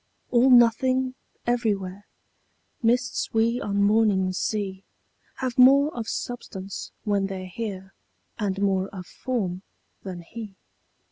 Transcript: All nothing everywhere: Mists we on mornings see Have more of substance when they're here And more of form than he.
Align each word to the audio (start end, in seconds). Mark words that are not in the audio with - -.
All 0.31 0.49
nothing 0.49 1.13
everywhere: 1.45 2.07
Mists 2.81 3.35
we 3.35 3.61
on 3.61 3.83
mornings 3.83 4.39
see 4.39 4.83
Have 5.35 5.59
more 5.59 5.95
of 5.95 6.07
substance 6.09 6.91
when 7.03 7.27
they're 7.27 7.45
here 7.45 7.93
And 8.39 8.59
more 8.63 8.87
of 8.89 9.05
form 9.05 9.61
than 10.01 10.23
he. 10.23 10.55